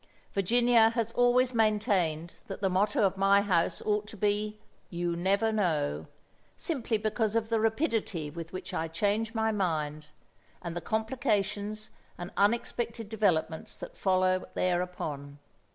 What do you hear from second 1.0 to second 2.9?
always maintained that the